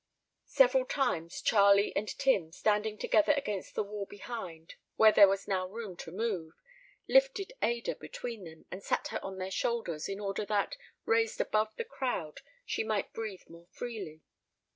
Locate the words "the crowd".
11.75-12.41